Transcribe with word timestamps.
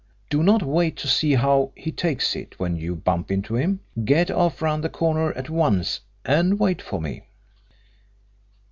Do 0.31 0.41
not 0.41 0.63
wait 0.63 0.95
to 0.97 1.07
see 1.07 1.35
how 1.35 1.71
he 1.75 1.91
takes 1.91 2.35
it 2.35 2.57
when 2.59 2.75
you 2.75 2.95
bump 2.95 3.29
into 3.29 3.53
him 3.55 3.81
get 4.03 4.31
off 4.31 4.59
round 4.59 4.83
the 4.83 4.89
corner 4.89 5.31
at 5.33 5.47
once 5.47 5.99
and 6.25 6.57
wait 6.59 6.81
for 6.81 6.99
me." 6.99 7.25